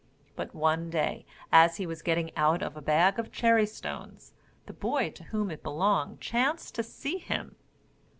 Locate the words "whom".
5.25-5.51